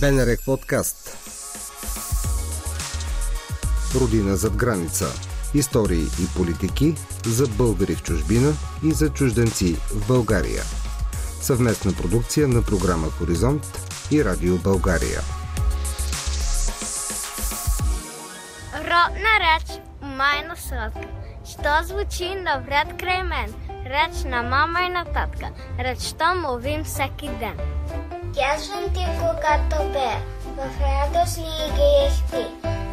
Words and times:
БНР 0.00 0.36
подкаст 0.44 1.16
Родина 4.00 4.36
зад 4.36 4.56
граница 4.56 5.06
Истории 5.54 6.02
и 6.02 6.36
политики 6.36 6.94
за 7.26 7.46
българи 7.46 7.94
в 7.94 8.02
чужбина 8.02 8.52
и 8.84 8.92
за 8.92 9.12
чужденци 9.12 9.74
в 9.74 10.08
България. 10.08 10.62
Съвместна 11.40 11.92
продукция 11.92 12.48
на 12.48 12.62
програма 12.62 13.10
Хоризонт 13.10 13.88
и 14.10 14.24
Радио 14.24 14.56
България. 14.56 15.20
Родна 18.74 19.32
реч, 19.40 19.80
майна 20.02 20.56
сладка. 20.56 21.08
Що 21.48 21.84
звучи 21.84 22.34
навряд 22.34 23.00
край 23.00 23.22
мен? 23.22 23.54
Реч 23.86 24.24
на 24.24 24.42
мама 24.42 24.80
и 24.82 24.88
на 24.88 25.04
татка. 25.04 25.50
Речта 25.78 26.34
мовим 26.34 26.84
всеки 26.84 27.28
ден. 27.28 27.75
Казвам 28.36 28.84
ти, 28.94 29.04
когато 29.20 29.92
бе 29.92 30.10
в 30.56 30.70
радостни 30.80 31.48
игри 31.68 32.10
ти. 32.30 32.46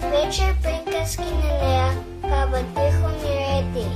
Вечер 0.08 0.56
приказки 0.64 1.22
на 1.22 1.68
нея, 1.68 1.98
баба 2.22 2.58
тихо 2.58 3.08
ми 3.08 3.30
реди. 3.30 3.88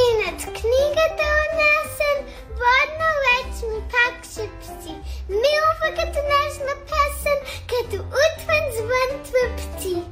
И 0.00 0.04
над 0.20 0.40
книгата 0.40 1.24
отнесен, 1.44 2.18
водна 2.50 3.10
реч 3.24 3.62
ми 3.62 3.80
пак 3.90 4.24
шепти. 4.24 4.94
Милва 5.28 5.88
като 5.96 6.18
нежна 6.32 6.74
песен, 6.88 7.38
като 7.68 8.04
утвен 8.04 8.64
звън 8.76 9.22
твърпти. 9.24 10.02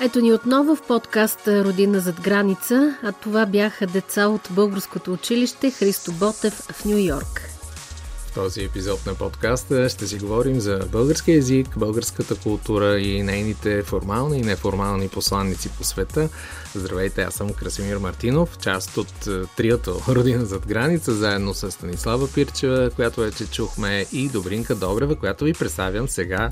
Ето 0.00 0.20
ни 0.20 0.32
отново 0.32 0.76
в 0.76 0.82
подкаста 0.82 1.64
Родина 1.64 2.00
зад 2.00 2.20
граница, 2.20 2.98
а 3.02 3.12
това 3.12 3.46
бяха 3.46 3.86
деца 3.86 4.28
от 4.28 4.48
българското 4.50 5.12
училище 5.12 5.70
Христо 5.70 6.12
Ботев 6.12 6.54
в 6.54 6.84
Нью 6.84 6.98
Йорк. 6.98 7.53
Този 8.34 8.64
епизод 8.64 9.06
на 9.06 9.14
подкаста 9.14 9.88
ще 9.88 10.06
си 10.06 10.18
говорим 10.18 10.60
за 10.60 10.80
български 10.92 11.32
язик, 11.32 11.78
българската 11.78 12.34
култура 12.34 13.00
и 13.00 13.22
нейните 13.22 13.82
формални 13.82 14.38
и 14.38 14.42
неформални 14.42 15.08
посланници 15.08 15.68
по 15.68 15.84
света. 15.84 16.28
Здравейте, 16.74 17.22
аз 17.22 17.34
съм 17.34 17.52
Красимир 17.52 17.96
Мартинов, 17.96 18.58
част 18.58 18.96
от 18.96 19.26
е, 19.26 19.42
триото 19.56 20.02
Родина 20.08 20.44
зад 20.44 20.66
граница, 20.66 21.12
заедно 21.14 21.54
с 21.54 21.70
Станислава 21.70 22.32
Пирчева, 22.32 22.90
която 22.90 23.20
вече 23.20 23.46
чухме, 23.46 24.06
и 24.12 24.28
Добринка 24.28 24.74
Добрева, 24.74 25.16
която 25.16 25.44
ви 25.44 25.52
представям 25.52 26.08
сега 26.08 26.50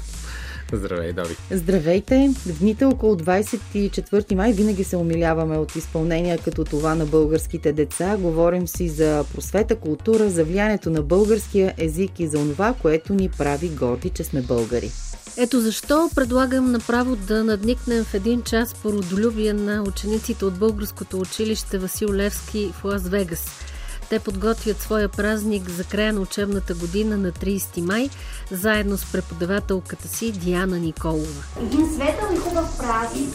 Здравей, 0.73 1.13
Дори! 1.13 1.37
Здравейте! 1.51 2.35
В 2.47 2.59
дните 2.59 2.85
около 2.85 3.17
24 3.17 4.35
май 4.35 4.53
винаги 4.53 4.85
се 4.85 4.97
умиляваме 4.97 5.59
от 5.59 5.77
изпълнения 5.77 6.39
като 6.39 6.65
това 6.65 6.95
на 6.95 7.07
българските 7.07 7.73
деца. 7.73 8.17
Говорим 8.17 8.69
си 8.69 8.89
за 8.89 9.25
просвета, 9.35 9.77
култура, 9.77 10.31
за 10.31 10.45
влиянието 10.45 10.91
на 10.91 11.03
българския 11.03 11.75
език 11.79 12.21
и 12.21 12.27
за 12.27 12.39
това, 12.39 12.75
което 12.83 13.15
ни 13.15 13.29
прави 13.29 13.69
горди, 13.69 14.11
че 14.11 14.25
сме 14.25 14.43
българи. 14.43 14.91
Ето 15.37 15.61
защо 15.61 16.11
предлагам 16.15 16.73
направо 16.73 17.17
да 17.17 17.45
надникнем 17.45 18.05
в 18.05 18.15
един 18.15 18.43
час 18.43 18.75
по 18.75 18.93
родолюбие 18.93 19.53
на 19.53 19.83
учениците 19.89 20.45
от 20.45 20.55
българското 20.55 21.19
училище 21.19 21.79
Васил 21.79 22.15
Левски 22.15 22.73
в 22.73 22.85
Лас 22.85 23.09
Вегас– 23.09 23.47
те 24.13 24.19
подготвят 24.19 24.81
своя 24.81 25.09
празник 25.09 25.69
за 25.69 25.85
края 25.85 26.13
на 26.13 26.21
учебната 26.21 26.75
година 26.75 27.17
на 27.17 27.33
30 27.33 27.87
май, 27.87 28.11
заедно 28.51 28.97
с 28.97 29.13
преподавателката 29.13 30.09
си 30.09 30.33
Диана 30.33 30.79
Николова. 30.79 31.43
Един 31.63 31.87
светъл 31.95 32.35
и 32.35 32.37
хубав 32.37 32.79
празник. 32.79 33.29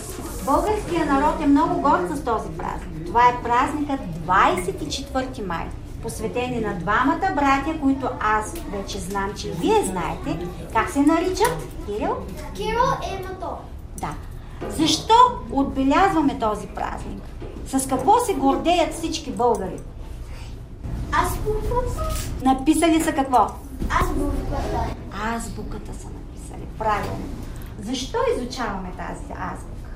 Българския 0.46 1.06
народ 1.06 1.42
е 1.42 1.48
много 1.48 1.82
горд 1.82 2.18
с 2.18 2.24
този 2.24 2.50
празник. 2.58 3.06
Това 3.06 3.22
е 3.22 3.44
празникът 3.44 4.00
24 4.28 5.46
май 5.46 5.68
посветени 6.02 6.60
на 6.60 6.80
двамата 6.80 7.34
братя, 7.36 7.80
които 7.82 8.08
аз 8.20 8.54
вече 8.72 9.00
знам, 9.00 9.34
че 9.38 9.52
вие 9.52 9.84
знаете. 9.86 10.48
Как 10.74 10.90
се 10.90 11.00
наричат? 11.00 11.58
Кирил? 11.86 12.16
Кирил 12.56 12.80
и 13.04 13.24
Мато. 13.24 13.58
Да. 14.00 14.14
Защо 14.70 15.14
отбелязваме 15.52 16.40
този 16.40 16.68
празник? 16.68 17.22
С 17.68 17.88
какво 17.88 18.20
се 18.20 18.34
гордеят 18.34 18.94
всички 18.94 19.32
българи? 19.32 19.80
Азбуката. 21.24 22.16
Написали 22.44 23.04
са 23.04 23.12
какво? 23.12 23.48
Азбуката. 24.02 24.96
Азбуката 25.36 25.94
са 26.02 26.08
написали. 26.08 26.68
Правилно. 26.80 27.26
Защо 27.80 28.18
изучаваме 28.38 28.92
тази 28.98 29.34
азбука? 29.34 29.92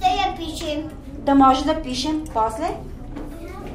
Да 0.00 0.06
я 0.06 0.36
пишем. 0.36 0.90
Да 1.08 1.34
може 1.34 1.64
да 1.64 1.82
пишем 1.82 2.24
после? 2.34 2.76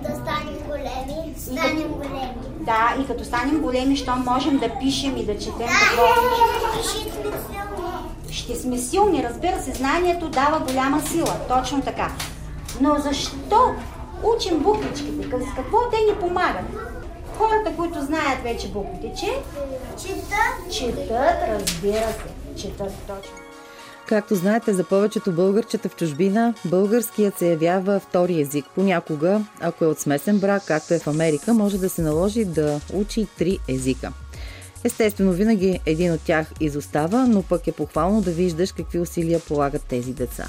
Да 0.04 0.16
станем 0.16 0.58
големи. 0.68 1.34
Станем 1.38 1.88
големи. 1.88 2.34
Да, 2.60 2.96
и 3.02 3.08
като 3.08 3.26
станем 3.26 3.62
големи, 3.62 3.96
що 3.96 4.16
можем 4.16 4.58
да 4.58 4.70
пишем 4.80 5.18
и 5.18 5.26
да 5.26 5.38
четем 5.38 5.68
какво? 5.68 6.04
И 6.80 6.84
ще 6.84 7.00
сме 7.12 7.32
силни. 7.32 8.32
Ще 8.32 8.56
сме 8.56 8.78
силни, 8.78 9.24
разбира 9.24 9.62
се, 9.62 9.72
знанието 9.72 10.30
дава 10.30 10.60
голяма 10.60 11.02
сила. 11.02 11.36
Точно 11.48 11.82
така. 11.82 12.12
Но 12.82 12.96
защо 13.00 13.74
учим 14.24 14.60
буквичките? 14.60 15.28
С 15.28 15.56
какво 15.56 15.78
те 15.92 15.98
ни 15.98 16.20
помагат? 16.20 16.91
Хората, 17.38 17.76
които 17.78 18.02
знаят 18.02 18.44
вече 18.44 18.68
буквите, 18.68 19.14
че 19.20 19.28
Чета. 20.04 20.72
четат, 20.72 21.38
разбира 21.50 22.08
се, 22.12 22.62
четат 22.62 22.94
точно. 23.08 23.36
Както 24.08 24.36
знаете, 24.36 24.74
за 24.74 24.84
повечето 24.84 25.32
българчета 25.32 25.90
в 25.90 25.96
чужбина, 25.96 26.54
българският 26.66 27.38
се 27.38 27.50
явява 27.50 28.00
втори 28.00 28.42
език. 28.42 28.66
Понякога, 28.76 29.42
ако 29.60 29.84
е 29.84 29.88
от 29.88 30.00
смесен 30.00 30.40
брак, 30.40 30.64
както 30.66 30.94
е 30.94 31.00
в 31.00 31.08
Америка, 31.08 31.54
може 31.54 31.78
да 31.78 31.90
се 31.90 32.02
наложи 32.02 32.46
да 32.46 32.80
учи 32.94 33.28
три 33.38 33.60
езика. 33.68 34.12
Естествено, 34.84 35.32
винаги 35.32 35.80
един 35.86 36.14
от 36.14 36.22
тях 36.22 36.48
изостава, 36.60 37.28
но 37.28 37.44
пък 37.44 37.68
е 37.68 37.72
похвално 37.72 38.22
да 38.22 38.32
виждаш 38.32 38.72
какви 38.72 39.00
усилия 39.00 39.40
полагат 39.40 39.84
тези 39.84 40.14
деца. 40.14 40.48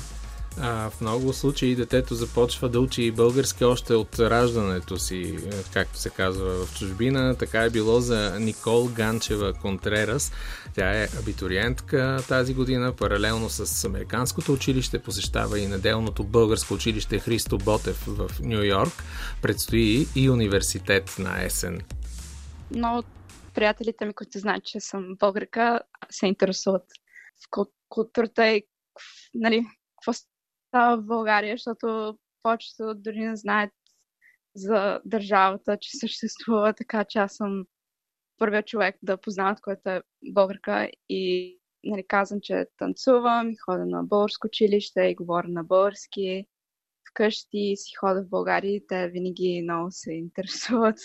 А, 0.61 0.91
в 0.91 1.01
много 1.01 1.33
случаи 1.33 1.75
детето 1.75 2.15
започва 2.15 2.69
да 2.69 2.81
учи 2.81 3.11
български 3.11 3.65
още 3.65 3.95
от 3.95 4.19
раждането 4.19 4.99
си, 4.99 5.39
е, 5.47 5.51
както 5.73 5.99
се 5.99 6.11
казва 6.11 6.67
в 6.67 6.79
чужбина. 6.79 7.37
Така 7.39 7.63
е 7.65 7.71
било 7.71 8.01
за 8.01 8.41
Никол 8.41 8.89
Ганчева 8.89 9.55
Контрерас. 9.55 10.33
Тя 10.75 11.03
е 11.03 11.09
абитуриентка 11.21 12.19
тази 12.29 12.55
година, 12.55 12.93
паралелно 12.97 13.49
с 13.49 13.85
Американското 13.85 14.53
училище, 14.53 15.03
посещава 15.03 15.59
и 15.59 15.67
неделното 15.67 16.25
българско 16.25 16.75
училище 16.75 17.19
Христо 17.19 17.59
Ботев 17.59 18.05
в 18.07 18.31
Нью 18.41 18.63
Йорк. 18.63 18.93
Предстои 19.43 20.07
и 20.17 20.31
университет 20.31 21.17
на 21.19 21.45
есен. 21.45 21.81
Много 22.71 22.99
от 22.99 23.07
приятелите 23.55 24.05
ми, 24.05 24.13
които 24.13 24.39
знаят, 24.39 24.65
че 24.65 24.81
съм 24.81 25.17
българка, 25.19 25.81
се 26.11 26.27
интересуват 26.27 26.83
в 27.45 27.67
културата 27.89 28.49
и 28.49 28.63
нали, 29.35 29.65
какво 29.97 30.13
става 30.73 30.97
в 30.97 31.07
България, 31.07 31.55
защото 31.55 32.19
повечето 32.43 32.95
дори 32.95 33.19
не 33.19 33.37
знаят 33.37 33.71
за 34.55 35.01
държавата, 35.05 35.79
че 35.81 35.99
съществува, 35.99 36.75
така 36.75 37.05
че 37.05 37.19
аз 37.19 37.35
съм 37.37 37.65
първият 38.39 38.67
човек 38.67 38.97
да 39.03 39.17
познават, 39.17 39.61
който 39.61 39.91
е 39.91 40.03
българка 40.25 40.91
и 41.09 41.59
нали, 41.85 42.05
казвам, 42.09 42.41
че 42.43 42.67
танцувам 42.79 43.51
и 43.51 43.57
ходя 43.57 43.87
на 43.87 44.05
българско 44.05 44.47
училище 44.47 45.01
и 45.03 45.15
говоря 45.15 45.49
на 45.49 45.65
български. 45.65 46.47
Вкъщи 47.11 47.75
си 47.77 47.95
ходя 48.01 48.23
в 48.23 48.29
България 48.29 48.75
и 48.75 48.87
те 48.89 49.09
винаги 49.09 49.63
много 49.63 49.89
се 49.91 50.13
интересуват 50.13 50.99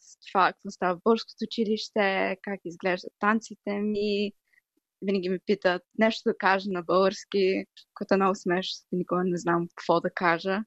с 0.00 0.18
това, 0.28 0.52
какво 0.52 0.70
става 0.70 0.96
в 0.96 1.02
българското 1.04 1.44
училище, 1.44 2.36
как 2.42 2.60
изглеждат 2.64 3.12
танците 3.18 3.72
ми, 3.72 4.32
винаги 5.02 5.28
ме 5.28 5.38
питат 5.46 5.82
нещо 5.98 6.22
да 6.26 6.38
кажа 6.38 6.70
на 6.70 6.82
български, 6.82 7.64
което 7.94 8.14
е 8.14 8.16
много 8.16 8.34
смешно, 8.34 8.86
никога 8.92 9.24
не 9.24 9.36
знам 9.36 9.66
какво 9.74 10.00
да 10.00 10.10
кажа. 10.10 10.60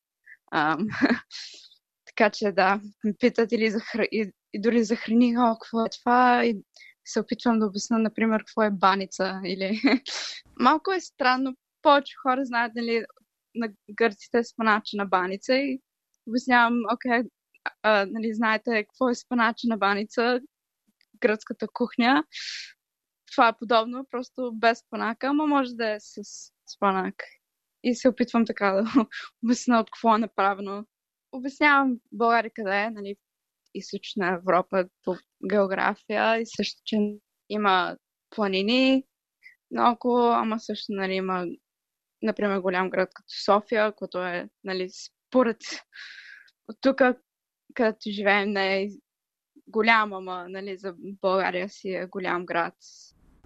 Ам, 0.52 0.88
така 2.06 2.30
че 2.30 2.52
да, 2.52 2.82
ме 3.04 3.14
питат 3.20 3.52
или 3.52 3.72
за 3.72 3.80
хр... 3.80 4.02
и, 4.12 4.32
и 4.54 4.62
дори 4.62 4.84
за 4.84 4.96
храни, 4.96 5.38
о, 5.38 5.56
какво 5.62 5.86
е 5.86 5.90
това, 5.90 6.46
и 6.46 6.58
се 7.06 7.20
опитвам 7.20 7.60
да 7.60 7.66
обясня, 7.66 8.00
например, 8.00 8.40
какво 8.40 8.64
е 8.64 8.72
баница. 8.72 9.42
Или... 9.46 9.82
Малко 10.60 10.92
е 10.92 11.02
странно, 11.02 11.56
повече 11.82 12.14
хора 12.24 12.46
знаят, 12.46 12.72
нали, 12.76 13.06
на 13.56 13.70
гърците 13.92 14.44
спанача 14.44 14.98
на 14.98 15.06
баница 15.06 15.56
и 15.56 15.82
обяснявам, 16.28 16.74
окей, 16.94 17.24
а, 17.84 18.06
нали, 18.06 18.34
знаете 18.34 18.84
какво 18.84 19.10
е 19.10 19.16
спанача 19.16 19.68
на 19.68 19.78
баница, 19.78 20.40
гръцката 21.20 21.68
кухня, 21.74 22.24
това 23.32 23.48
е 23.48 23.58
подобно, 23.60 24.06
просто 24.12 24.52
без 24.56 24.80
спанака, 24.80 25.28
ама 25.28 25.48
може 25.48 25.74
да 25.74 25.92
е 25.92 26.00
с 26.00 26.22
спанак. 26.76 27.16
И 27.84 27.96
се 27.96 28.10
опитвам 28.10 28.46
така 28.46 28.72
да 28.72 28.84
обясня 29.44 29.80
от 29.80 29.92
какво 29.92 30.16
е 30.16 30.20
направено. 30.20 30.86
Обяснявам 31.32 32.00
България 32.12 32.52
къде 32.56 32.82
е, 32.82 32.90
нали, 32.90 33.16
източна 33.74 34.34
Европа 34.34 34.86
по 35.04 35.16
география 35.50 36.42
и 36.42 36.46
също, 36.46 36.82
че 36.86 36.98
има 37.50 37.98
планини 38.30 39.04
много, 39.72 40.18
ама 40.18 40.60
също 40.60 40.86
нали, 40.90 41.14
има 41.14 41.46
например 42.22 42.60
голям 42.60 42.90
град 42.90 43.10
като 43.14 43.34
София, 43.46 43.96
който 43.96 44.26
е 44.26 44.50
нали, 44.64 44.90
според 44.90 45.58
от 46.68 46.78
тук, 46.82 47.02
където 47.74 48.00
живеем, 48.10 48.50
не 48.50 48.84
е 48.84 48.90
голям, 49.68 50.14
ама 50.14 50.46
нали, 50.50 50.78
за 50.78 50.96
България 50.98 51.70
си 51.70 51.90
е 51.90 52.06
голям 52.06 52.46
град. 52.46 52.76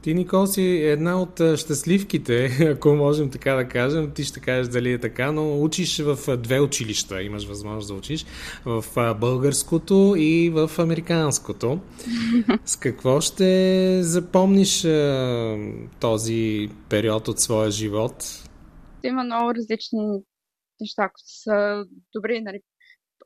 Ти, 0.06 0.14
Никол, 0.14 0.46
си 0.46 0.62
една 0.64 1.22
от 1.22 1.36
щастливките, 1.36 2.46
ако 2.76 2.90
можем 2.90 3.32
така 3.32 3.54
да 3.54 3.68
кажем. 3.68 4.12
Ти 4.16 4.24
ще 4.24 4.40
кажеш 4.40 4.68
дали 4.68 4.92
е 4.92 5.00
така, 5.00 5.32
но 5.32 5.62
учиш 5.62 6.00
в 6.00 6.38
две 6.38 6.60
училища. 6.60 7.24
Имаш 7.24 7.48
възможност 7.48 7.88
да 7.88 7.94
учиш 7.94 8.26
в 8.66 8.84
българското 9.20 10.14
и 10.18 10.50
в 10.50 10.70
американското. 10.80 11.80
С 12.66 12.76
какво 12.76 13.22
ще 13.22 14.00
запомниш 14.04 14.82
този 16.00 16.70
период 16.90 17.28
от 17.28 17.40
своя 17.40 17.72
живот? 17.72 18.14
Има 19.04 19.24
много 19.24 19.54
различни 19.54 20.24
неща, 20.82 21.10
които 21.10 21.32
са 21.44 21.86
добри. 22.16 22.42
Нали? 22.42 22.60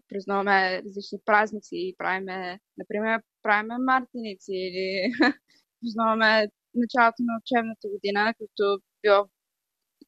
Признаваме 0.10 0.82
различни 0.86 1.18
празници, 1.26 1.96
правиме, 1.98 2.60
например, 2.78 3.22
правиме 3.44 3.76
мартиници 3.78 4.52
или 4.52 5.12
признаваме 5.82 6.48
началото 6.74 7.16
на 7.20 7.40
учебната 7.42 7.88
година, 7.90 8.34
като 8.40 8.80
било 9.04 9.30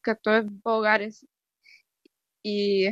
както 0.01 0.29
е 0.29 0.41
в 0.41 0.49
България. 0.63 1.09
И 2.43 2.89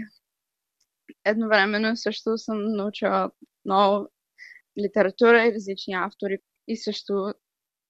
едновременно 1.26 1.96
също 1.96 2.38
съм 2.38 2.58
научила 2.76 3.32
много 3.66 4.10
литература 4.84 5.46
и 5.46 5.54
различни 5.54 5.94
автори. 5.94 6.38
И 6.68 6.78
също 6.78 7.34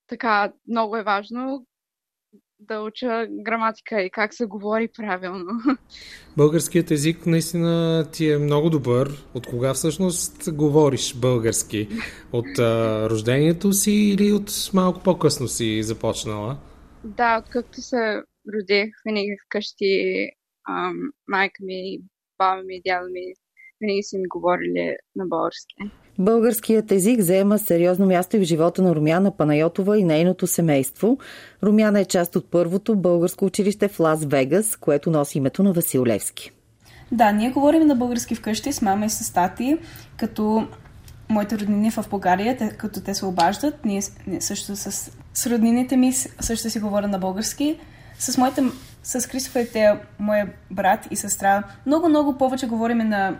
така 0.08 0.54
много 0.68 0.98
е 0.98 1.04
важно 1.04 1.68
да 2.60 2.82
уча 2.82 3.28
граматика 3.30 4.02
и 4.02 4.10
как 4.10 4.34
се 4.34 4.46
говори 4.46 4.88
правилно. 4.98 5.46
Българският 6.38 6.92
език 6.92 7.26
наистина 7.26 8.06
ти 8.12 8.32
е 8.32 8.38
много 8.38 8.70
добър. 8.70 9.26
От 9.34 9.48
кога 9.48 9.74
всъщност 9.74 10.54
говориш 10.54 11.16
български? 11.16 11.88
От 12.32 12.60
а, 12.60 13.10
рождението 13.10 13.74
си 13.74 13.92
или 13.92 14.34
от 14.34 14.52
малко 14.74 15.04
по-късно 15.04 15.48
си 15.48 15.84
започнала? 15.84 16.58
Да, 17.04 17.40
откакто 17.40 17.82
се 17.82 18.24
родих, 18.54 18.90
винаги 19.06 19.38
вкъщи 19.46 20.26
ам, 20.70 20.96
майка 21.28 21.64
ми, 21.64 22.00
баба 22.38 22.64
ми, 22.64 22.82
дядо 22.86 23.10
ми 23.10 23.34
винаги 23.82 24.04
са 24.04 24.18
ми 24.18 24.28
говорили 24.28 24.96
на 25.16 25.26
български. 25.26 25.76
Българският 26.20 26.92
език 26.92 27.22
заема 27.22 27.60
сериозно 27.60 28.06
място 28.06 28.38
и 28.38 28.40
в 28.40 28.44
живота 28.44 28.82
на 28.82 28.96
Румяна 28.96 29.32
Панайотова 29.32 29.98
и 30.00 30.04
нейното 30.04 30.48
семейство. 30.48 31.18
Румяна 31.64 32.00
е 32.00 32.06
част 32.06 32.36
от 32.36 32.52
първото 32.52 32.96
българско 32.96 33.46
училище 33.46 33.88
в 33.88 34.00
Лас 34.00 34.26
Вегас, 34.26 34.76
което 34.76 35.12
носи 35.12 35.38
името 35.38 35.64
на 35.64 35.74
Васил 35.74 36.06
Левски. 36.06 36.52
Да, 37.12 37.32
ние 37.32 37.50
говорим 37.50 37.88
на 37.88 37.96
български 37.96 38.36
вкъщи 38.36 38.74
с 38.74 38.82
мама 38.82 39.06
и 39.06 39.10
с 39.10 39.34
тати, 39.34 39.78
като 40.18 40.68
моите 41.30 41.60
роднини 41.60 41.92
в 41.92 42.06
България, 42.10 42.58
те, 42.58 42.70
като 42.70 43.02
те 43.02 43.14
се 43.14 43.26
обаждат, 43.26 43.86
ние, 43.86 44.02
също 44.40 44.76
с, 44.76 45.12
с 45.34 45.48
роднините 45.48 45.98
ми 45.98 46.14
също 46.40 46.70
си 46.70 46.80
говоря 46.80 47.08
на 47.08 47.20
български. 47.20 47.80
С 48.20 48.38
моите, 48.38 48.64
с 49.04 49.28
Кристофър, 49.28 49.68
те, 49.74 50.00
моя 50.20 50.50
брат 50.72 51.08
и 51.12 51.16
сестра, 51.16 51.64
много-много 51.86 52.38
повече 52.38 52.68
говорим 52.68 52.98
на 52.98 53.36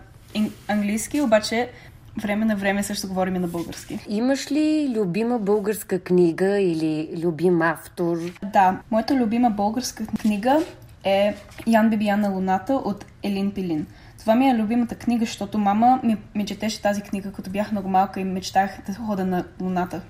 английски, 0.68 1.22
обаче 1.22 1.70
време 2.20 2.46
на 2.46 2.56
време 2.56 2.84
също 2.84 3.08
говорим 3.08 3.34
на 3.34 3.48
български. 3.48 4.00
Имаш 4.10 4.52
ли 4.52 4.94
любима 4.96 5.40
българска 5.40 6.00
книга 6.00 6.60
или 6.60 7.10
любим 7.24 7.62
автор? 7.62 8.18
Да, 8.54 8.80
моята 8.92 9.16
любима 9.16 9.50
българска 9.50 10.06
книга 10.06 10.60
е 11.04 11.36
Ян 11.68 11.90
Бибиян 11.90 12.22
на 12.22 12.30
Луната 12.30 12.74
от 12.74 13.06
Елин 13.24 13.52
Пилин. 13.52 13.88
Това 14.20 14.36
ми 14.36 14.50
е 14.50 14.56
любимата 14.56 14.96
книга, 14.96 15.26
защото 15.26 15.58
мама 15.58 16.00
ми, 16.04 16.18
ми 16.36 16.46
четеше 16.46 16.82
тази 16.82 17.02
книга, 17.02 17.32
като 17.32 17.50
бях 17.50 17.72
много 17.72 17.90
малка 17.90 18.20
и 18.20 18.24
мечтах 18.24 18.80
да 18.88 18.94
хода 18.94 19.26
на 19.26 19.44
Луната. 19.62 20.02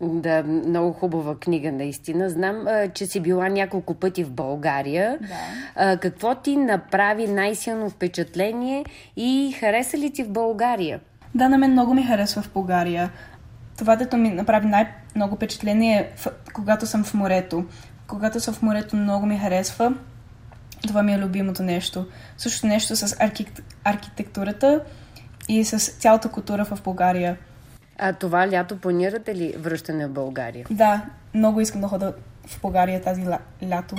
Да, 0.00 0.42
много 0.42 0.92
хубава 0.92 1.38
книга, 1.38 1.72
наистина. 1.72 2.30
Знам, 2.30 2.66
че 2.94 3.06
си 3.06 3.20
била 3.20 3.48
няколко 3.48 3.94
пъти 3.94 4.24
в 4.24 4.30
България. 4.30 5.18
Да. 5.76 5.96
Какво 5.96 6.34
ти 6.34 6.56
направи 6.56 7.26
най-силно 7.26 7.90
впечатление 7.90 8.84
и 9.16 9.54
хареса 9.60 9.98
ли 9.98 10.10
ти 10.10 10.22
в 10.22 10.30
България? 10.30 11.00
Да, 11.34 11.48
на 11.48 11.58
мен 11.58 11.72
много 11.72 11.94
ми 11.94 12.06
харесва 12.06 12.42
в 12.42 12.52
България. 12.52 13.10
Това, 13.78 13.96
дето 13.96 14.16
ми 14.16 14.30
направи 14.30 14.66
най-много 14.66 15.36
впечатление 15.36 15.98
е 15.98 16.10
когато 16.52 16.86
съм 16.86 17.04
в 17.04 17.14
морето. 17.14 17.64
Когато 18.06 18.40
съм 18.40 18.54
в 18.54 18.62
морето, 18.62 18.96
много 18.96 19.26
ми 19.26 19.38
харесва. 19.38 19.94
Това 20.86 21.02
ми 21.02 21.14
е 21.14 21.18
любимото 21.18 21.62
нещо. 21.62 22.06
Също 22.36 22.66
нещо 22.66 22.96
с 22.96 23.16
архитек... 23.20 23.64
архитектурата 23.84 24.80
и 25.48 25.64
с 25.64 25.78
цялата 25.78 26.28
култура 26.28 26.64
в 26.64 26.82
България. 26.82 27.36
А 27.98 28.12
това 28.12 28.48
лято 28.48 28.78
планирате 28.78 29.34
ли 29.34 29.54
връщане 29.58 30.06
в 30.06 30.10
България? 30.10 30.66
Да, 30.70 31.02
много 31.34 31.60
искам 31.60 31.80
да 31.80 31.88
хода 31.88 32.14
в 32.46 32.60
България 32.60 33.02
тази 33.02 33.26
лято. 33.62 33.96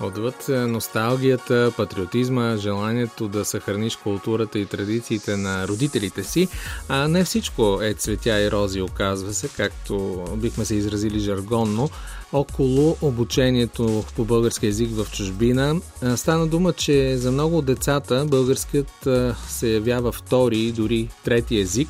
Отвъд 0.00 0.48
е, 0.48 0.52
носталгията, 0.52 1.72
патриотизма, 1.76 2.56
желанието 2.56 3.28
да 3.28 3.44
съхраниш 3.44 3.96
културата 3.96 4.58
и 4.58 4.66
традициите 4.66 5.36
на 5.36 5.68
родителите 5.68 6.24
си, 6.24 6.48
а 6.88 7.08
не 7.08 7.24
всичко 7.24 7.78
е 7.82 7.94
цветя 7.94 8.40
и 8.40 8.50
рози, 8.50 8.80
оказва 8.80 9.34
се, 9.34 9.48
както 9.48 10.24
бихме 10.36 10.64
се 10.64 10.74
изразили 10.74 11.18
жаргонно, 11.18 11.90
около 12.32 12.96
обучението 13.02 14.04
по 14.16 14.24
български 14.24 14.66
язик 14.66 14.90
в 14.90 15.12
чужбина. 15.12 15.80
Стана 16.16 16.46
дума, 16.46 16.72
че 16.72 17.16
за 17.16 17.32
много 17.32 17.58
от 17.58 17.64
децата 17.64 18.26
българският 18.28 19.08
се 19.48 19.68
явява 19.68 20.12
втори, 20.12 20.72
дори 20.72 21.08
трети 21.24 21.58
език. 21.58 21.88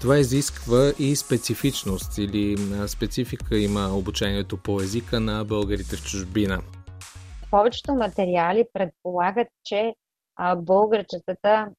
Това 0.00 0.18
изисква 0.18 0.92
и 0.98 1.16
специфичност 1.16 2.18
или 2.18 2.56
специфика 2.86 3.58
има 3.58 3.88
обучението 3.96 4.56
по 4.56 4.80
езика 4.80 5.20
на 5.20 5.44
българите 5.44 5.96
в 5.96 6.02
чужбина 6.02 6.60
повечето 7.54 7.94
материали 7.94 8.68
предполагат, 8.72 9.48
че 9.64 9.94
а, 10.36 10.56
българчетата 10.56 11.70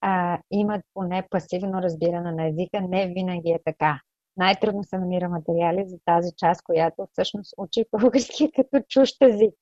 а, 0.00 0.38
имат 0.50 0.80
поне 0.94 1.26
пасивно 1.30 1.82
разбиране 1.82 2.32
на 2.32 2.48
езика. 2.48 2.80
Не 2.80 3.06
винаги 3.06 3.50
е 3.50 3.60
така. 3.64 4.00
Най-трудно 4.36 4.84
се 4.84 4.98
намира 4.98 5.28
материали 5.28 5.84
за 5.86 5.98
тази 6.04 6.30
част, 6.36 6.62
която 6.62 7.08
всъщност 7.12 7.54
учи 7.56 7.84
български 7.92 8.52
като 8.52 8.84
чужд 8.88 9.16
език. 9.22 9.58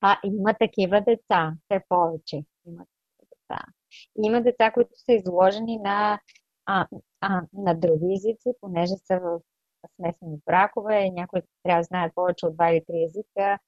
А 0.00 0.18
има 0.24 0.54
такива 0.60 1.00
деца, 1.00 1.52
все 1.64 1.80
повече. 1.88 2.44
Има 2.66 2.84
деца. 3.20 3.64
Има 4.24 4.40
деца, 4.40 4.70
които 4.70 4.90
са 4.94 5.12
изложени 5.12 5.78
на, 5.78 6.20
а, 6.66 6.86
а, 7.20 7.42
на 7.52 7.74
други 7.74 8.14
езици, 8.14 8.52
понеже 8.60 8.94
са 9.04 9.20
в 9.20 9.40
смесени 9.96 10.38
бракове, 10.46 11.10
някои 11.10 11.40
трябва 11.62 11.80
да 11.80 11.84
знаят 11.84 12.14
повече 12.14 12.46
от 12.46 12.54
два 12.54 12.70
или 12.70 12.84
три 12.86 13.04
езика, 13.04 13.58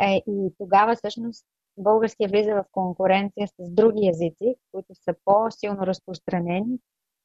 е, 0.00 0.22
и 0.26 0.54
тогава 0.58 0.96
всъщност 0.96 1.46
българския 1.78 2.28
влиза 2.28 2.54
в 2.54 2.64
конкуренция 2.72 3.48
с 3.48 3.70
други 3.70 4.08
езици, 4.08 4.54
които 4.72 4.94
са 4.94 5.14
по-силно 5.24 5.86
разпространени 5.86 6.78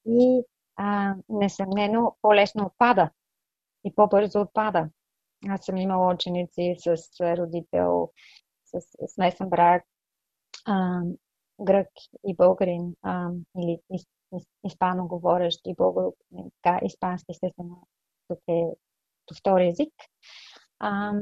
и 0.06 0.42
а, 0.76 1.14
несъмнено 1.28 2.16
по-лесно 2.22 2.66
отпада 2.66 3.10
и 3.84 3.94
по-бързо 3.94 4.40
отпада. 4.40 4.88
Аз 5.48 5.64
съм 5.64 5.76
имала 5.76 6.14
ученици 6.14 6.76
с 6.78 6.96
родител, 7.20 8.10
с 8.64 8.80
смесен 9.14 9.48
брак, 9.48 9.84
а, 10.66 11.00
грък 11.60 11.88
и 12.26 12.36
българин, 12.36 12.94
а, 13.02 13.30
или 13.58 13.80
испано 14.64 15.08
говорещ 15.08 15.60
и 15.66 15.74
българ, 15.74 16.12
така, 16.62 16.86
испански, 16.86 17.26
естествено, 17.30 17.86
тук 18.28 18.38
е 18.48 18.62
втори 19.38 19.68
език. 19.68 19.94
А, 20.78 21.12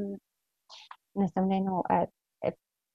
несъмнено 1.16 1.85
е, 1.90 2.06
е 2.44 2.52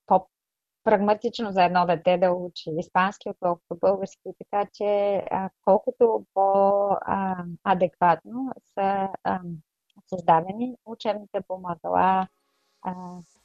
по-прагматично 0.07 1.51
за 1.51 1.63
едно 1.63 1.85
дете 1.85 2.17
да 2.17 2.31
учи 2.31 2.69
испански, 2.77 3.29
отколкото 3.29 3.77
български. 3.81 4.29
Така 4.37 4.65
че 4.73 5.21
колкото 5.65 6.25
по-адекватно 6.33 8.51
са 8.73 9.09
създадени 10.09 10.75
учебните 10.85 11.41
помагала, 11.47 12.27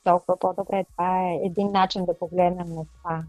толкова 0.04 0.38
по-добре. 0.38 0.84
Това 0.92 1.22
е 1.22 1.40
един 1.44 1.72
начин 1.72 2.04
да 2.04 2.18
погледнем 2.18 2.68
на 2.68 2.86
това 2.86 3.22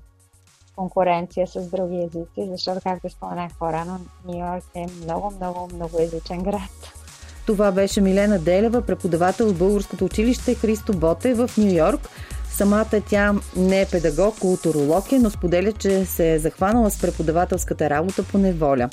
конкуренция 0.75 1.47
с 1.47 1.71
други 1.71 2.03
езици, 2.03 2.49
защото, 2.49 2.79
както 2.83 3.09
споменах 3.09 3.51
по-рано, 3.59 3.99
Нью 4.25 4.39
Йорк 4.39 4.63
е 4.75 4.85
много, 5.03 5.31
много, 5.31 5.67
много 5.73 5.99
езичен 5.99 6.43
град. 6.43 7.06
Това 7.47 7.71
беше 7.71 8.01
Милена 8.01 8.39
Делева, 8.39 8.81
преподавател 8.81 9.47
в 9.47 9.57
Българското 9.57 10.05
училище 10.05 10.55
Христо 10.55 10.93
Боте 10.93 11.33
в 11.33 11.49
Нью 11.57 11.73
Йорк. 11.73 12.09
Самата 12.51 13.01
тя 13.09 13.33
не 13.55 13.81
е 13.81 13.85
педагог, 13.85 14.39
културолог 14.39 15.11
е, 15.11 15.19
но 15.19 15.29
споделя, 15.29 15.71
че 15.71 16.05
се 16.05 16.33
е 16.33 16.39
захванала 16.39 16.91
с 16.91 17.01
преподавателската 17.01 17.89
работа 17.89 18.23
по 18.23 18.37
неволя. 18.37 18.89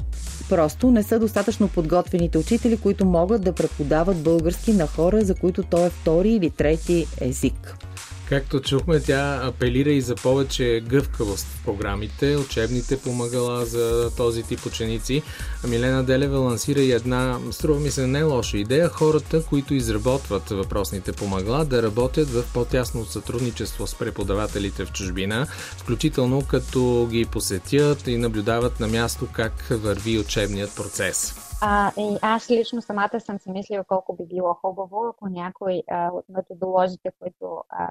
Просто 0.49 0.91
не 0.91 1.03
са 1.03 1.19
достатъчно 1.19 1.69
подготвените 1.69 2.39
учители, 2.39 2.77
които 2.77 3.05
могат 3.05 3.43
да 3.43 3.53
преподават 3.53 4.23
български 4.23 4.73
на 4.73 4.87
хора, 4.87 5.25
за 5.25 5.35
които 5.35 5.63
той 5.63 5.87
е 5.87 5.91
втори 5.91 6.31
или 6.31 6.51
трети 6.51 7.07
език. 7.21 7.84
Както 8.29 8.61
чухме, 8.61 9.01
тя 9.01 9.41
апелира 9.47 9.91
и 9.91 10.01
за 10.01 10.15
повече 10.15 10.83
гъвкавост 10.87 11.47
в 11.47 11.65
програмите, 11.65 12.37
учебните 12.37 13.01
помагала 13.01 13.65
за 13.65 14.17
този 14.17 14.43
тип 14.43 14.67
ученици. 14.67 15.23
Милена 15.69 16.05
Делева 16.05 16.39
лансира 16.39 16.81
и 16.81 16.93
една, 16.93 17.39
струва 17.51 17.81
ми 17.81 17.91
се, 17.91 18.07
не 18.07 18.23
лоша 18.23 18.59
идея, 18.59 18.89
хората, 18.89 19.47
които 19.47 19.75
изработват 19.75 20.49
въпросните 20.51 21.13
помагала, 21.13 21.65
да 21.65 21.83
работят 21.83 22.29
в 22.29 22.55
по-тясно 22.55 23.05
сътрудничество 23.05 23.87
с 23.87 23.99
преподавателите 23.99 24.85
в 24.85 24.93
чужбина, 24.93 25.47
включително 25.79 26.43
като 26.51 27.09
ги 27.11 27.25
посетят 27.25 28.07
и 28.07 28.19
наблюдават 28.19 28.81
на 28.81 28.89
място 28.89 29.29
как 29.33 29.53
върви 29.71 30.19
учебният 30.19 30.77
процес. 30.77 31.35
А, 31.61 31.93
и 31.99 32.19
аз 32.23 32.51
лично 32.51 32.83
самата 32.83 33.21
съм 33.21 33.39
си 33.39 33.51
мислила 33.51 33.85
колко 33.85 34.17
би 34.17 34.25
било 34.35 34.55
хубаво, 34.55 35.07
ако 35.11 35.29
някой 35.29 35.83
а, 35.91 36.11
от 36.13 36.25
методолозите, 36.29 37.11
които 37.21 37.65
а, 37.69 37.91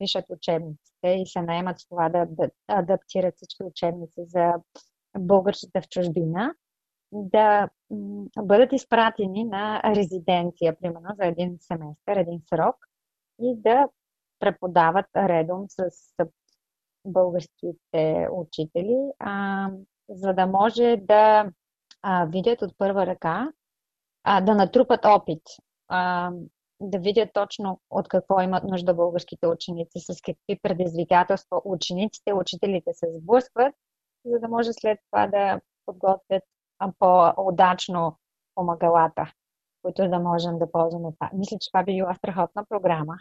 пишат 0.00 0.24
учебниците 0.30 1.08
и 1.08 1.26
се 1.26 1.42
наемат 1.42 1.80
с 1.80 1.88
това 1.88 2.08
да, 2.08 2.26
да 2.26 2.50
адаптират 2.68 3.34
всички 3.36 3.64
учебници 3.64 4.24
за 4.26 4.52
българщата 5.18 5.80
в 5.80 5.88
чужбина, 5.88 6.54
да 7.12 7.68
бъдат 8.38 8.72
изпратени 8.72 9.44
на 9.44 9.82
резиденция, 9.84 10.76
примерно 10.80 11.08
за 11.20 11.26
един 11.26 11.56
семестър, 11.60 12.16
един 12.16 12.42
срок 12.48 12.76
и 13.42 13.54
да 13.56 13.88
преподават 14.38 15.06
редом 15.16 15.66
с 15.68 15.90
българските 17.04 18.28
учители, 18.32 18.96
а, 19.18 19.68
за 20.08 20.32
да 20.32 20.46
може 20.46 20.96
да 20.96 21.50
а, 22.02 22.24
видят 22.24 22.62
от 22.62 22.78
първа 22.78 23.06
ръка, 23.06 23.52
а, 24.24 24.40
да 24.40 24.54
натрупат 24.54 25.04
опит. 25.04 25.42
А, 25.88 26.30
да 26.80 26.98
видят 26.98 27.30
точно 27.32 27.80
от 27.90 28.08
какво 28.08 28.40
имат 28.40 28.64
нужда 28.64 28.94
българските 28.94 29.46
ученици, 29.46 29.98
с 29.98 30.20
какви 30.22 30.58
предизвикателства 30.62 31.60
учениците, 31.64 32.32
учителите 32.32 32.90
се 32.94 33.06
сблъскват, 33.12 33.74
за 34.24 34.38
да 34.38 34.48
може 34.48 34.72
след 34.72 34.98
това 35.10 35.26
да 35.26 35.60
подготвят 35.86 36.42
по-удачно 36.98 38.16
помагалата, 38.54 39.32
които 39.82 40.08
да 40.08 40.18
можем 40.18 40.58
да 40.58 40.72
ползваме. 40.72 41.08
Мисля, 41.32 41.56
че 41.60 41.70
това 41.70 41.84
би 41.84 41.92
била 41.92 42.14
страхотна 42.14 42.64
програма, 42.68 43.16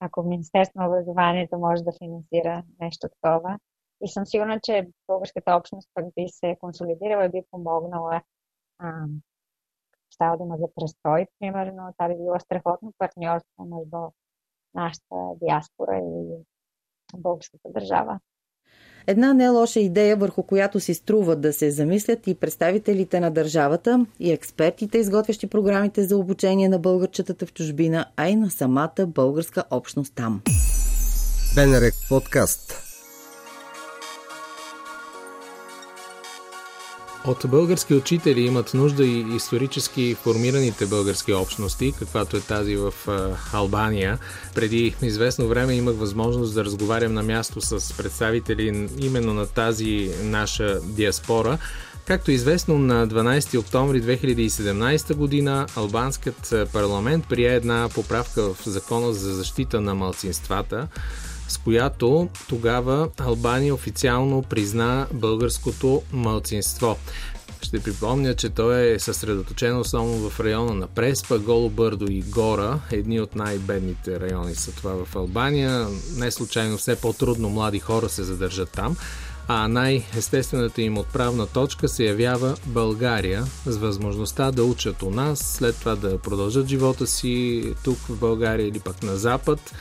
ако 0.00 0.22
Министерство 0.22 0.80
на 0.80 0.88
образованието 0.88 1.58
може 1.58 1.82
да 1.82 1.92
финансира 1.98 2.62
нещо 2.80 3.08
такова. 3.08 3.58
И 4.04 4.08
съм 4.08 4.26
сигурна, 4.26 4.60
че 4.62 4.88
българската 5.08 5.56
общност 5.56 5.88
пък 5.94 6.04
би 6.16 6.28
се 6.28 6.56
консолидирала 6.60 7.24
и 7.24 7.28
би 7.28 7.42
помогнала 7.50 8.22
става 10.14 10.36
дума 10.36 10.56
за 10.60 10.66
престой, 10.74 11.26
примерно, 11.40 11.94
това 11.98 12.08
би 12.08 12.14
било 12.14 12.40
страхотно 12.40 12.92
партньорство 12.98 13.64
между 13.64 13.98
нашата 14.74 15.16
диаспора 15.42 15.98
и 15.98 16.44
българската 17.16 17.68
държава. 17.68 18.18
Една 19.06 19.34
не 19.34 19.48
лоша 19.48 19.80
идея, 19.80 20.16
върху 20.16 20.42
която 20.42 20.80
си 20.80 20.94
струва 20.94 21.36
да 21.36 21.52
се 21.52 21.70
замислят 21.70 22.26
и 22.26 22.34
представителите 22.34 23.20
на 23.20 23.30
държавата, 23.30 24.06
и 24.20 24.32
експертите, 24.32 24.98
изготвящи 24.98 25.46
програмите 25.46 26.04
за 26.04 26.16
обучение 26.16 26.68
на 26.68 26.78
българчетата 26.78 27.46
в 27.46 27.52
чужбина, 27.52 28.06
а 28.16 28.28
и 28.28 28.36
на 28.36 28.50
самата 28.50 29.06
българска 29.06 29.64
общност 29.70 30.14
там. 30.14 30.42
Бенерек 31.54 31.94
подкаст 32.08 32.71
От 37.26 37.46
български 37.48 37.94
учители 37.94 38.40
имат 38.40 38.74
нужда 38.74 39.04
и 39.04 39.36
исторически 39.36 40.16
формираните 40.22 40.86
български 40.86 41.32
общности, 41.32 41.92
каквато 41.98 42.36
е 42.36 42.40
тази 42.40 42.76
в 42.76 42.92
Албания. 43.52 44.18
Преди 44.54 44.94
известно 45.02 45.48
време 45.48 45.74
имах 45.74 45.96
възможност 45.96 46.54
да 46.54 46.64
разговарям 46.64 47.14
на 47.14 47.22
място 47.22 47.60
с 47.60 47.96
представители 47.96 48.88
именно 48.98 49.34
на 49.34 49.46
тази 49.46 50.10
наша 50.22 50.80
диаспора. 50.80 51.58
Както 52.06 52.30
известно, 52.30 52.78
на 52.78 53.08
12 53.08 53.58
октомври 53.58 54.02
2017 54.02 55.14
година 55.14 55.66
албанският 55.76 56.54
парламент 56.72 57.24
прие 57.28 57.54
една 57.54 57.88
поправка 57.94 58.54
в 58.54 58.56
закона 58.66 59.12
за 59.12 59.34
защита 59.34 59.80
на 59.80 59.94
малцинствата, 59.94 60.88
с 61.52 61.58
която 61.58 62.28
тогава 62.48 63.08
Албания 63.18 63.74
официално 63.74 64.42
призна 64.42 65.06
българското 65.12 66.02
мълцинство. 66.12 66.96
Ще 67.62 67.80
припомня, 67.80 68.34
че 68.34 68.48
той 68.48 68.90
е 68.90 68.98
съсредоточен 68.98 69.78
основно 69.78 70.30
в 70.30 70.40
района 70.40 70.74
на 70.74 70.86
Преспа, 70.86 71.38
Голо 71.38 71.70
Бърдо 71.70 72.12
и 72.12 72.22
Гора. 72.22 72.80
Едни 72.90 73.20
от 73.20 73.36
най-бедните 73.36 74.20
райони 74.20 74.54
са 74.54 74.72
това 74.72 75.04
в 75.04 75.16
Албания. 75.16 75.86
Не 76.16 76.30
случайно 76.30 76.76
все 76.76 76.96
по-трудно 76.96 77.50
млади 77.50 77.78
хора 77.78 78.08
се 78.08 78.22
задържат 78.22 78.70
там 78.70 78.96
а 79.48 79.68
най-естествената 79.68 80.82
им 80.82 80.98
отправна 80.98 81.46
точка 81.46 81.88
се 81.88 82.04
явява 82.04 82.56
България 82.66 83.44
с 83.66 83.76
възможността 83.76 84.50
да 84.50 84.64
учат 84.64 85.02
у 85.02 85.10
нас, 85.10 85.38
след 85.38 85.76
това 85.76 85.96
да 85.96 86.18
продължат 86.18 86.68
живота 86.68 87.06
си 87.06 87.64
тук 87.84 87.98
в 87.98 88.18
България 88.18 88.68
или 88.68 88.80
пък 88.80 89.02
на 89.02 89.16
Запад 89.16 89.72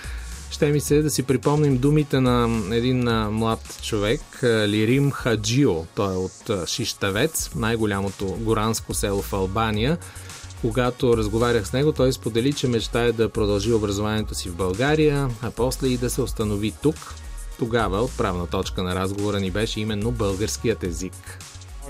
ще 0.52 0.72
ми 0.72 0.80
се 0.80 1.02
да 1.02 1.10
си 1.10 1.24
припомним 1.24 1.78
думите 1.78 2.20
на 2.20 2.62
един 2.72 3.04
млад 3.30 3.80
човек, 3.82 4.22
Лирим 4.44 5.12
Хаджио. 5.12 5.86
Той 5.96 6.14
е 6.14 6.18
от 6.18 6.68
Шиштавец, 6.68 7.50
най-голямото 7.56 8.26
горанско 8.26 8.94
село 8.94 9.22
в 9.22 9.34
Албания. 9.34 9.98
Когато 10.62 11.18
разговарях 11.18 11.68
с 11.68 11.74
него, 11.74 11.92
той 11.92 12.14
сподели, 12.14 12.54
че 12.54 12.68
мечтае 12.68 13.12
да 13.12 13.30
продължи 13.30 13.74
образованието 13.74 14.36
си 14.36 14.50
в 14.50 14.56
България, 14.56 15.30
а 15.42 15.52
после 15.52 15.88
и 15.88 15.98
да 15.98 16.10
се 16.10 16.22
установи 16.22 16.74
тук. 16.84 16.96
Тогава 17.60 18.02
отправна 18.02 18.48
точка 18.48 18.84
на 18.84 18.96
разговора 18.96 19.40
ни 19.40 19.52
беше 19.52 19.80
именно 19.82 20.12
българският 20.12 20.84
език. 20.84 21.40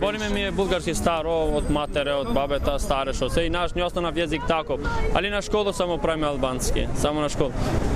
Бориме 0.02 0.30
ми 0.30 0.44
е 0.44 0.52
булгарски 0.52 0.94
старо 0.98 1.32
од 1.54 1.68
матере, 1.70 2.16
од 2.18 2.32
бабета, 2.34 2.74
старе 2.82 3.14
што 3.14 3.28
се 3.30 3.44
и 3.46 3.52
наш 3.54 3.76
ни 3.78 3.84
останав 3.86 4.16
јазик 4.18 4.48
таков. 4.50 4.82
Али 5.14 5.30
на 5.30 5.42
школа 5.46 5.74
само 5.74 6.00
правиме 6.02 6.26
албански, 6.28 6.88
само 6.98 7.22
на 7.22 7.30
школа. 7.30 7.52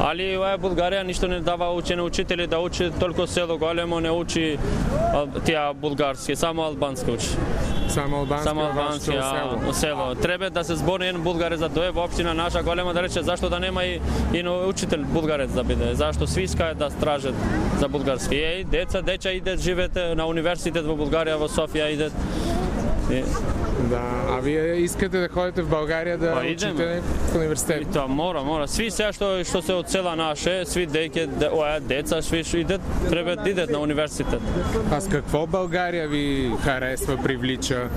Али 0.06 0.28
ова 0.38 0.52
Булгарија 0.62 1.02
ништо 1.02 1.28
не 1.28 1.40
дава 1.42 1.72
учене 1.74 2.06
учители 2.06 2.46
да 2.48 2.60
учи 2.62 2.92
толку 3.00 3.26
село 3.28 3.58
големо 3.58 4.00
не 4.00 4.12
учи 4.12 4.58
тия 5.46 5.74
булгарски, 5.74 6.36
само 6.36 6.64
албански 6.64 7.12
учи. 7.12 7.30
Само 7.90 8.18
албански, 8.18 8.48
само 8.48 8.62
албански 8.62 9.06
село. 9.06 9.74
село. 9.74 10.16
Треба 10.16 10.50
да 10.50 10.64
се 10.64 10.76
збори 10.76 11.08
еден 11.08 11.22
булгарец 11.22 11.60
за 11.60 11.70
тоа 11.70 11.90
општина 11.96 12.34
наша 12.34 12.64
голема 12.64 12.94
да 12.94 13.04
рече 13.04 13.24
зашто 13.24 13.50
да 13.50 13.60
нема 13.60 13.84
и, 13.84 14.00
и 14.34 14.48
учител 14.48 15.00
булгарец 15.00 15.52
да 15.52 15.64
биде. 15.64 15.96
Зашто 15.96 16.28
сви 16.28 16.44
искаат 16.44 16.78
да 16.78 16.90
стражат 16.90 17.36
за 17.80 17.88
булгарски. 17.88 18.36
Е, 18.36 18.64
деца, 18.64 19.02
деча 19.02 19.32
идет 19.32 19.60
живете 19.60 20.16
на 20.16 20.28
универзитет 20.28 20.86
во 20.86 20.96
Булгарија 20.96 21.38
во 21.40 21.50
Софија 21.52 21.92
идет. 21.94 22.14
И... 23.12 23.24
Да, 23.90 24.02
а 24.30 24.40
вие 24.40 24.76
искате 24.76 25.20
да 25.20 25.28
ходите 25.30 25.62
в 25.62 25.70
България 25.70 26.18
да 26.18 26.34
па, 26.34 26.40
учите 26.40 27.02
в 27.32 27.36
университет? 27.36 27.82
И 27.82 27.86
тоа 27.86 28.08
мора, 28.08 28.44
мора. 28.44 28.68
Сви 28.68 28.88
сега 28.92 29.12
што 29.14 29.44
што 29.44 29.62
се 29.62 29.76
села 29.92 30.16
наше, 30.16 30.64
сви 30.66 30.86
деке, 30.88 31.28
оја 31.28 31.80
деца, 31.84 32.22
сви 32.24 32.42
што 32.44 32.64
идет, 32.64 32.82
треба 33.10 33.36
да 33.36 33.50
идет 33.50 33.70
на 33.70 33.80
университет. 33.80 34.42
А 34.92 35.02
с 35.02 35.08
какво 35.08 35.46
България 35.48 36.08
ви 36.08 36.52
харесва, 36.64 37.18
привлича? 37.18 37.90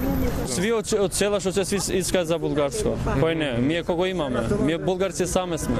Сви 0.46 0.72
од, 0.72 0.92
од 0.92 1.14
села 1.14 1.40
што 1.40 1.52
се 1.52 1.64
сви 1.64 2.02
искаат 2.02 2.28
за 2.28 2.38
булгарско. 2.38 2.98
Кој 3.22 3.34
не? 3.34 3.52
Ние 3.62 3.82
кого 3.82 4.06
имаме? 4.06 4.44
Ние 4.66 4.78
булгарци 4.78 5.26
саме 5.26 5.58
сме. 5.58 5.76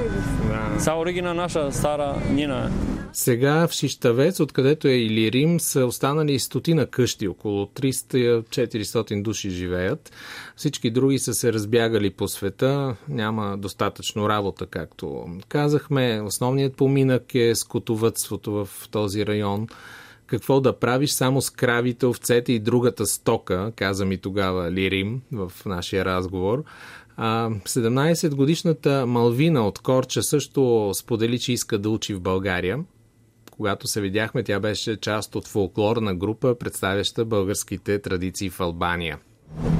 Да. 0.49 0.79
Са 0.79 0.95
оригина 0.95 1.33
наша 1.33 1.71
стара 1.71 2.15
нина. 2.31 2.71
Сега 3.13 3.67
в 3.67 3.71
Шиштавец, 3.71 4.39
откъдето 4.39 4.87
е 4.87 4.93
или 4.93 5.31
Рим, 5.31 5.59
са 5.59 5.85
останали 5.85 6.39
стотина 6.39 6.85
къщи, 6.85 7.27
около 7.27 7.65
300-400 7.65 9.21
души 9.21 9.49
живеят. 9.49 10.11
Всички 10.55 10.91
други 10.91 11.19
са 11.19 11.33
се 11.33 11.53
разбягали 11.53 12.09
по 12.09 12.27
света, 12.27 12.95
няма 13.07 13.57
достатъчно 13.57 14.29
работа, 14.29 14.65
както 14.65 15.25
казахме. 15.47 16.21
Основният 16.21 16.75
поминък 16.75 17.35
е 17.35 17.55
скотовътството 17.55 18.51
в 18.51 18.69
този 18.91 19.25
район 19.25 19.67
какво 20.27 20.61
да 20.61 20.79
правиш 20.79 21.11
само 21.11 21.41
с 21.41 21.49
кравите, 21.49 22.05
овцете 22.05 22.53
и 22.53 22.59
другата 22.59 23.05
стока, 23.05 23.71
каза 23.75 24.05
ми 24.05 24.17
тогава 24.17 24.71
Лирим 24.71 25.21
в 25.31 25.51
нашия 25.65 26.05
разговор. 26.05 26.63
17-годишната 27.19 29.05
Малвина 29.07 29.67
от 29.67 29.79
Корча 29.79 30.23
също 30.23 30.91
сподели, 30.93 31.39
че 31.39 31.53
иска 31.53 31.77
да 31.77 31.89
учи 31.89 32.13
в 32.13 32.21
България 32.21 32.79
когато 33.59 33.87
се 33.87 34.01
видяхме, 34.01 34.43
тя 34.43 34.59
беше 34.59 34.99
част 34.99 35.35
от 35.35 35.47
фолклорна 35.47 36.15
група, 36.15 36.55
представяща 36.59 37.25
българските 37.25 38.01
традиции 38.01 38.49
в 38.49 38.59
Албания. 38.59 39.17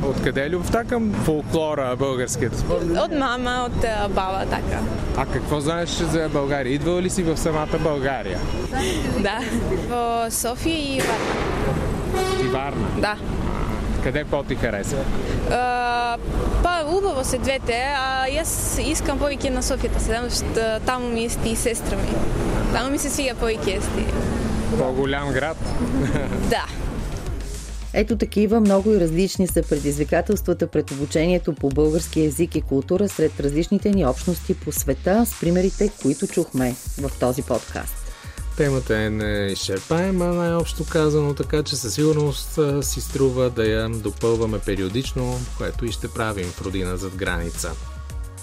Откъде 0.03 0.45
е 0.45 0.49
любовта 0.49 0.83
към 0.83 1.13
фолклора 1.13 1.95
българският? 1.99 2.65
От 3.05 3.11
мама, 3.19 3.69
от 3.69 3.81
баба, 4.13 4.45
така. 4.49 4.81
А 5.17 5.25
какво 5.25 5.59
знаеш 5.59 5.89
за 5.89 6.29
България? 6.33 6.73
Идвала 6.73 7.01
ли 7.01 7.09
си 7.09 7.23
в 7.23 7.37
самата 7.37 7.79
България? 7.83 8.39
Да, 9.19 9.39
в 9.87 10.31
София 10.31 10.97
и 10.97 11.01
Варна. 11.01 12.45
И 12.45 12.47
Варна? 12.47 12.87
Да. 13.01 13.17
Къде 14.03 14.25
по-ти 14.25 14.55
харесва? 14.55 15.03
па, 16.63 16.83
убаво 16.87 17.23
се 17.23 17.37
двете, 17.37 17.83
а 17.97 18.27
аз 18.41 18.79
искам 18.83 19.19
повече 19.19 19.49
на 19.49 19.63
Софията 19.63 19.99
седам, 19.99 20.23
защото 20.29 20.59
там 20.85 21.13
ми 21.13 21.21
е 21.21 21.49
и 21.49 21.55
сестра 21.55 21.95
ми. 21.95 22.09
Там 22.73 22.91
ми 22.91 22.97
се 22.97 23.09
свига 23.09 23.35
повече 23.35 23.71
ести. 23.75 24.05
По-голям 24.77 25.31
град? 25.31 25.57
да. 26.49 26.65
Ето 27.93 28.17
такива 28.17 28.59
много 28.59 28.93
и 28.93 28.99
различни 28.99 29.47
са 29.47 29.61
предизвикателствата 29.69 30.67
пред 30.67 30.91
обучението 30.91 31.53
по 31.53 31.69
български 31.69 32.23
язик 32.23 32.55
и 32.55 32.61
култура 32.61 33.09
сред 33.09 33.39
различните 33.39 33.89
ни 33.89 34.05
общности 34.05 34.53
по 34.53 34.71
света 34.71 35.25
с 35.25 35.39
примерите, 35.39 35.89
които 36.01 36.27
чухме 36.27 36.75
в 37.01 37.19
този 37.19 37.41
подкаст. 37.41 37.98
Темата 38.59 38.97
е 38.97 39.09
неизчерпаема, 39.09 40.25
най-общо 40.25 40.85
казано, 40.89 41.33
така 41.33 41.63
че 41.63 41.75
със 41.75 41.93
сигурност 41.93 42.59
си 42.81 43.01
струва 43.01 43.49
да 43.49 43.65
я 43.65 43.89
допълваме 43.89 44.59
периодично, 44.59 45.39
което 45.57 45.85
и 45.85 45.91
ще 45.91 46.07
правим 46.07 46.45
в 46.45 46.61
родина 46.61 46.97
зад 46.97 47.15
граница. 47.15 47.71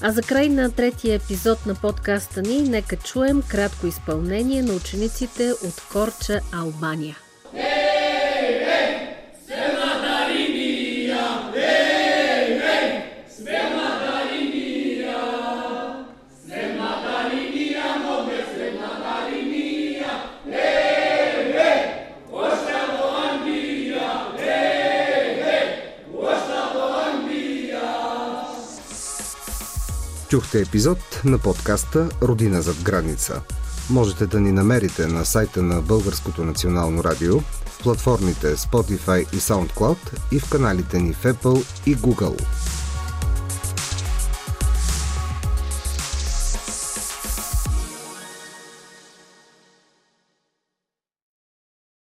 А 0.00 0.12
за 0.12 0.22
край 0.22 0.48
на 0.48 0.72
третия 0.72 1.14
епизод 1.14 1.66
на 1.66 1.74
подкаста 1.74 2.42
ни, 2.42 2.62
нека 2.62 2.96
чуем 2.96 3.42
кратко 3.42 3.86
изпълнение 3.86 4.62
на 4.62 4.74
учениците 4.74 5.52
от 5.52 5.82
Корча, 5.92 6.40
Албания. 6.52 7.16
Чухте 30.28 30.60
епизод 30.60 30.98
на 31.24 31.38
подкаста 31.38 32.08
Родина 32.22 32.62
зад 32.62 32.82
граница. 32.82 33.42
Можете 33.90 34.26
да 34.26 34.40
ни 34.40 34.52
намерите 34.52 35.06
на 35.06 35.24
сайта 35.24 35.62
на 35.62 35.80
Българското 35.80 36.44
национално 36.44 37.04
радио, 37.04 37.40
в 37.40 37.78
платформите 37.82 38.56
Spotify 38.56 39.34
и 39.34 39.36
SoundCloud 39.36 39.96
и 40.32 40.40
в 40.40 40.50
каналите 40.50 40.98
ни 40.98 41.12
в 41.12 41.22
Apple 41.22 41.64
и 41.86 41.96
Google. 41.96 42.42